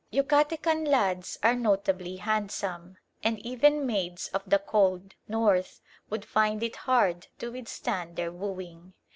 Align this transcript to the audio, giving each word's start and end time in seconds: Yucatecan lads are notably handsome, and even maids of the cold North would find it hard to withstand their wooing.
Yucatecan 0.11 0.83
lads 0.87 1.37
are 1.43 1.53
notably 1.53 2.15
handsome, 2.15 2.97
and 3.23 3.37
even 3.45 3.85
maids 3.85 4.29
of 4.29 4.41
the 4.47 4.57
cold 4.57 5.13
North 5.27 5.79
would 6.09 6.25
find 6.25 6.63
it 6.63 6.75
hard 6.75 7.27
to 7.37 7.49
withstand 7.51 8.15
their 8.15 8.31
wooing. 8.31 8.95